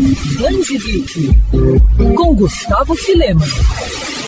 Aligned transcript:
Dandy 0.00 0.78
Geek, 0.78 1.30
com 2.16 2.34
Gustavo 2.34 2.94
Filema. 2.94 3.44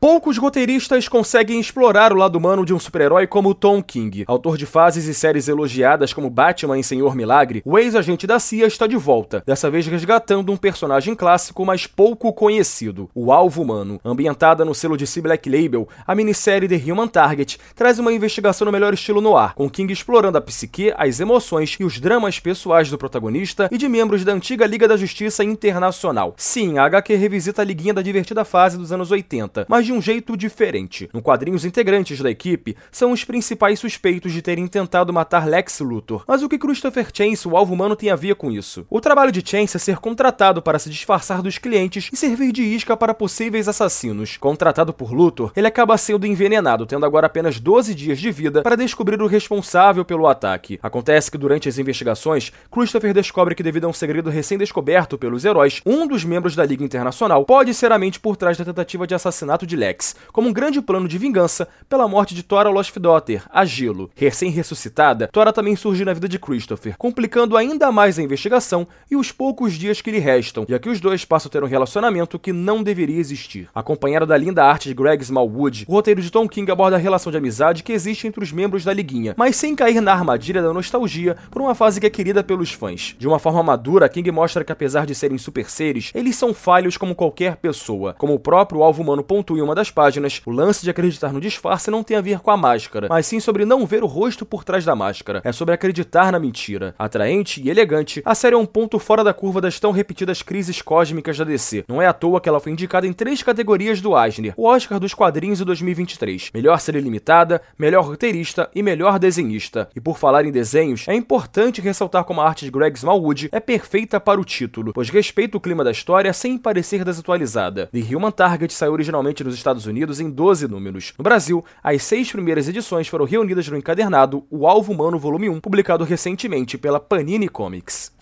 Poucos 0.00 0.38
roteiristas 0.38 1.08
conseguem 1.08 1.60
explorar 1.60 2.10
o 2.10 2.16
lado 2.16 2.36
humano 2.36 2.64
de 2.64 2.72
um 2.72 2.78
super-herói 2.78 3.26
como 3.26 3.54
Tom 3.54 3.82
King. 3.82 4.24
Autor 4.26 4.56
de 4.56 4.64
fases 4.64 5.04
e 5.04 5.12
séries 5.12 5.46
elogiadas 5.46 6.14
como 6.14 6.30
Batman 6.30 6.78
e 6.78 6.82
Senhor 6.82 7.14
Milagre, 7.14 7.60
o 7.66 7.78
ex-agente 7.78 8.26
da 8.26 8.40
CIA 8.40 8.66
está 8.66 8.86
de 8.86 8.96
volta, 8.96 9.42
dessa 9.46 9.70
vez 9.70 9.86
resgatando 9.86 10.50
um 10.50 10.56
personagem 10.56 11.14
clássico, 11.14 11.66
mas 11.66 11.86
pouco 11.86 12.32
conhecido, 12.32 13.10
o 13.14 13.30
Alvo 13.30 13.60
Humano. 13.60 14.00
Ambientada 14.02 14.64
no 14.64 14.74
selo 14.74 14.96
de 14.96 15.06
C 15.06 15.20
Black 15.20 15.50
Label, 15.50 15.86
a 16.06 16.14
minissérie 16.14 16.66
The 16.66 16.90
Human 16.90 17.06
Target 17.06 17.58
traz 17.74 17.98
uma 17.98 18.10
investigação 18.10 18.64
no 18.64 18.72
melhor 18.72 18.94
estilo 18.94 19.20
no 19.20 19.36
ar, 19.36 19.52
com 19.52 19.68
King 19.68 19.92
explorando 19.92 20.38
a 20.38 20.40
psique, 20.40 20.94
as 20.96 21.20
emoções 21.20 21.76
e 21.78 21.84
os 21.84 22.00
dramas 22.00 22.40
pessoais 22.40 22.88
do 22.88 22.96
protagonista 22.96 23.68
e 23.70 23.76
de 23.76 23.86
membros 23.86 24.24
da 24.24 24.32
antiga 24.32 24.64
Liga 24.64 24.88
da 24.88 24.96
Justiça 24.96 25.44
Internacional. 25.44 26.32
Sim, 26.38 26.78
a 26.78 26.84
HQ 26.84 27.16
revisita 27.16 27.60
a 27.60 27.66
liguinha 27.66 27.92
da 27.92 28.00
divertida 28.00 28.46
fase 28.46 28.78
dos 28.78 28.92
anos 28.92 29.10
80, 29.10 29.66
mas 29.68 29.89
de 29.90 29.92
um 29.92 30.00
jeito 30.00 30.36
diferente. 30.36 31.10
No 31.12 31.20
quadrinho, 31.20 31.56
os 31.56 31.64
integrantes 31.64 32.20
da 32.20 32.30
equipe 32.30 32.76
são 32.92 33.10
os 33.10 33.24
principais 33.24 33.80
suspeitos 33.80 34.32
de 34.32 34.40
terem 34.40 34.68
tentado 34.68 35.12
matar 35.12 35.48
Lex 35.48 35.80
Luthor. 35.80 36.22
Mas 36.28 36.44
o 36.44 36.48
que 36.48 36.58
Christopher 36.58 37.08
Chance, 37.12 37.48
o 37.48 37.56
alvo 37.56 37.74
humano, 37.74 37.96
tem 37.96 38.08
a 38.08 38.14
ver 38.14 38.36
com 38.36 38.52
isso? 38.52 38.86
O 38.88 39.00
trabalho 39.00 39.32
de 39.32 39.42
Chance 39.44 39.76
é 39.76 39.80
ser 39.80 39.98
contratado 39.98 40.62
para 40.62 40.78
se 40.78 40.88
disfarçar 40.88 41.42
dos 41.42 41.58
clientes 41.58 42.08
e 42.12 42.16
servir 42.16 42.52
de 42.52 42.62
isca 42.62 42.96
para 42.96 43.12
possíveis 43.12 43.66
assassinos. 43.66 44.36
Contratado 44.36 44.92
por 44.92 45.12
Luthor, 45.12 45.50
ele 45.56 45.66
acaba 45.66 45.98
sendo 45.98 46.24
envenenado, 46.24 46.86
tendo 46.86 47.04
agora 47.04 47.26
apenas 47.26 47.58
12 47.58 47.92
dias 47.92 48.20
de 48.20 48.30
vida 48.30 48.62
para 48.62 48.76
descobrir 48.76 49.20
o 49.20 49.26
responsável 49.26 50.04
pelo 50.04 50.28
ataque. 50.28 50.78
Acontece 50.80 51.32
que 51.32 51.38
durante 51.38 51.68
as 51.68 51.78
investigações, 51.78 52.52
Christopher 52.70 53.12
descobre 53.12 53.56
que 53.56 53.62
devido 53.62 53.86
a 53.86 53.88
um 53.88 53.92
segredo 53.92 54.30
recém-descoberto 54.30 55.18
pelos 55.18 55.44
heróis, 55.44 55.82
um 55.84 56.06
dos 56.06 56.22
membros 56.22 56.54
da 56.54 56.64
Liga 56.64 56.84
Internacional 56.84 57.44
pode 57.44 57.74
ser 57.74 57.90
a 57.90 57.98
mente 57.98 58.20
por 58.20 58.36
trás 58.36 58.56
da 58.56 58.64
tentativa 58.64 59.04
de 59.04 59.16
assassinato 59.16 59.66
de 59.66 59.79
Lex, 59.80 60.14
como 60.32 60.48
um 60.48 60.52
grande 60.52 60.82
plano 60.82 61.08
de 61.08 61.16
vingança 61.16 61.66
pela 61.88 62.06
morte 62.06 62.34
de 62.34 62.42
Tora 62.42 62.68
Lostfdotter, 62.68 63.42
a 63.50 63.64
Gelo. 63.64 64.10
Recém-ressuscitada, 64.14 65.28
Tora 65.28 65.52
também 65.52 65.74
surge 65.74 66.04
na 66.04 66.12
vida 66.12 66.28
de 66.28 66.38
Christopher, 66.38 66.96
complicando 66.98 67.56
ainda 67.56 67.90
mais 67.90 68.18
a 68.18 68.22
investigação 68.22 68.86
e 69.10 69.16
os 69.16 69.32
poucos 69.32 69.72
dias 69.72 70.02
que 70.02 70.10
lhe 70.10 70.18
restam, 70.18 70.66
já 70.68 70.78
que 70.78 70.90
os 70.90 71.00
dois 71.00 71.24
passam 71.24 71.48
a 71.48 71.52
ter 71.52 71.64
um 71.64 71.66
relacionamento 71.66 72.38
que 72.38 72.52
não 72.52 72.82
deveria 72.82 73.18
existir. 73.18 73.68
Acompanhado 73.74 74.26
da 74.26 74.36
linda 74.36 74.64
arte 74.64 74.88
de 74.88 74.94
Greg 74.94 75.22
Smallwood, 75.22 75.86
o 75.88 75.92
roteiro 75.92 76.20
de 76.20 76.30
Tom 76.30 76.46
King 76.46 76.70
aborda 76.70 76.96
a 76.96 76.98
relação 76.98 77.32
de 77.32 77.38
amizade 77.38 77.82
que 77.82 77.92
existe 77.92 78.26
entre 78.26 78.44
os 78.44 78.52
membros 78.52 78.84
da 78.84 78.92
Liguinha, 78.92 79.34
mas 79.36 79.56
sem 79.56 79.74
cair 79.74 80.00
na 80.02 80.12
armadilha 80.12 80.62
da 80.62 80.74
nostalgia 80.74 81.36
por 81.50 81.62
uma 81.62 81.74
fase 81.74 81.98
que 81.98 82.06
é 82.06 82.10
querida 82.10 82.44
pelos 82.44 82.72
fãs. 82.72 83.16
De 83.18 83.26
uma 83.26 83.38
forma 83.38 83.62
madura, 83.62 84.08
King 84.08 84.30
mostra 84.30 84.62
que 84.62 84.72
apesar 84.72 85.06
de 85.06 85.14
serem 85.14 85.38
super 85.38 85.70
seres, 85.70 86.10
eles 86.14 86.36
são 86.36 86.52
falhos 86.52 86.96
como 86.96 87.14
qualquer 87.14 87.56
pessoa. 87.56 88.14
Como 88.18 88.34
o 88.34 88.38
próprio 88.38 88.82
alvo 88.82 89.02
humano 89.02 89.22
pontua 89.22 89.58
em 89.58 89.62
uma 89.70 89.74
das 89.76 89.90
páginas, 89.90 90.42
o 90.44 90.50
lance 90.50 90.82
de 90.82 90.90
acreditar 90.90 91.32
no 91.32 91.40
disfarce 91.40 91.92
não 91.92 92.02
tem 92.02 92.16
a 92.16 92.20
ver 92.20 92.40
com 92.40 92.50
a 92.50 92.56
máscara, 92.56 93.06
mas 93.08 93.24
sim 93.24 93.38
sobre 93.38 93.64
não 93.64 93.86
ver 93.86 94.02
o 94.02 94.06
rosto 94.06 94.44
por 94.44 94.64
trás 94.64 94.84
da 94.84 94.96
máscara. 94.96 95.40
É 95.44 95.52
sobre 95.52 95.72
acreditar 95.72 96.32
na 96.32 96.40
mentira. 96.40 96.92
Atraente 96.98 97.62
e 97.62 97.70
elegante, 97.70 98.20
a 98.24 98.34
série 98.34 98.56
é 98.56 98.58
um 98.58 98.66
ponto 98.66 98.98
fora 98.98 99.22
da 99.22 99.32
curva 99.32 99.60
das 99.60 99.78
tão 99.78 99.92
repetidas 99.92 100.42
crises 100.42 100.82
cósmicas 100.82 101.38
da 101.38 101.44
DC. 101.44 101.84
Não 101.86 102.02
é 102.02 102.06
à 102.08 102.12
toa 102.12 102.40
que 102.40 102.48
ela 102.48 102.58
foi 102.58 102.72
indicada 102.72 103.06
em 103.06 103.12
três 103.12 103.44
categorias 103.44 104.00
do 104.00 104.18
Eisner, 104.20 104.54
o 104.56 104.66
Oscar 104.66 104.98
dos 104.98 105.14
quadrinhos 105.14 105.58
de 105.58 105.64
2023. 105.64 106.50
Melhor 106.52 106.80
série 106.80 107.00
limitada, 107.00 107.62
melhor 107.78 108.04
roteirista 108.04 108.68
e 108.74 108.82
melhor 108.82 109.20
desenhista. 109.20 109.88
E 109.94 110.00
por 110.00 110.18
falar 110.18 110.44
em 110.44 110.50
desenhos, 110.50 111.06
é 111.06 111.14
importante 111.14 111.80
ressaltar 111.80 112.24
como 112.24 112.40
a 112.40 112.48
arte 112.48 112.64
de 112.64 112.72
Greg 112.72 112.98
Smallwood 112.98 113.50
é 113.52 113.60
perfeita 113.60 114.18
para 114.18 114.40
o 114.40 114.44
título, 114.44 114.92
pois 114.92 115.10
respeita 115.10 115.56
o 115.56 115.60
clima 115.60 115.84
da 115.84 115.92
história 115.92 116.32
sem 116.32 116.58
parecer 116.58 117.04
desatualizada. 117.04 117.88
The 117.92 118.16
Human 118.16 118.32
Target 118.32 118.74
saiu 118.74 118.94
originalmente 118.94 119.44
nos 119.44 119.59
Estados 119.60 119.86
Unidos 119.86 120.20
em 120.20 120.28
12 120.30 120.66
números. 120.66 121.12
No 121.16 121.22
Brasil, 121.22 121.64
as 121.82 122.02
seis 122.02 122.30
primeiras 122.32 122.68
edições 122.68 123.06
foram 123.08 123.24
reunidas 123.24 123.68
no 123.68 123.76
encadernado 123.76 124.44
O 124.50 124.66
Alvo 124.66 124.92
Humano 124.92 125.18
Volume 125.18 125.48
1, 125.48 125.60
publicado 125.60 126.04
recentemente 126.04 126.76
pela 126.76 126.98
Panini 126.98 127.48
Comics. 127.48 128.12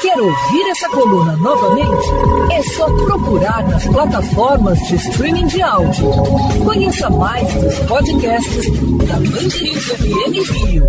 Quer 0.00 0.18
ouvir 0.18 0.70
essa 0.70 0.88
coluna 0.88 1.36
novamente? 1.36 2.06
É 2.52 2.62
só 2.62 2.86
procurar 3.04 3.68
nas 3.68 3.86
plataformas 3.86 4.78
de 4.88 4.94
streaming 4.96 5.46
de 5.46 5.60
áudio. 5.60 6.10
Conheça 6.64 7.10
mais 7.10 7.52
dos 7.54 7.78
podcasts 7.80 8.66
da 9.06 9.16
Mandirinhos 9.16 9.84
FM 9.84 10.50
Rio. 10.54 10.86